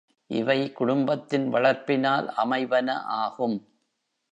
[0.29, 2.89] இவை குடும்பத்தின் வளர்ப்பினால் அமைவன
[3.19, 3.57] ஆகும்.